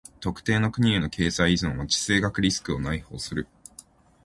[0.19, 3.47] 特定の国への経済依存は地政学リスクを内包する。